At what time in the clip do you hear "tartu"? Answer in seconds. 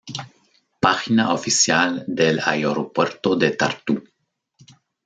3.51-4.01